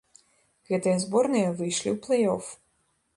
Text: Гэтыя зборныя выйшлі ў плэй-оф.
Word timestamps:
Гэтыя 0.69 1.01
зборныя 1.03 1.51
выйшлі 1.59 1.89
ў 1.91 1.97
плэй-оф. 2.07 2.49